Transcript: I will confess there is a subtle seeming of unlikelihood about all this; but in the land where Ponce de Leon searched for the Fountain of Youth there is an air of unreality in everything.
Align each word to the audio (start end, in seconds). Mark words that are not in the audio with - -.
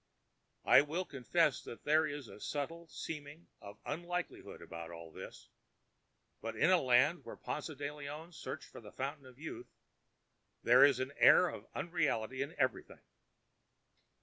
I 0.65 0.81
will 0.81 1.05
confess 1.05 1.61
there 1.61 2.07
is 2.07 2.27
a 2.27 2.39
subtle 2.39 2.87
seeming 2.87 3.45
of 3.61 3.77
unlikelihood 3.85 4.59
about 4.59 4.89
all 4.89 5.11
this; 5.11 5.47
but 6.41 6.55
in 6.55 6.69
the 6.69 6.79
land 6.81 7.23
where 7.23 7.35
Ponce 7.35 7.67
de 7.67 7.91
Leon 7.93 8.31
searched 8.31 8.67
for 8.67 8.81
the 8.81 8.91
Fountain 8.91 9.27
of 9.27 9.37
Youth 9.37 9.67
there 10.63 10.83
is 10.83 10.99
an 10.99 11.11
air 11.17 11.47
of 11.49 11.67
unreality 11.75 12.41
in 12.41 12.55
everything. 12.57 13.01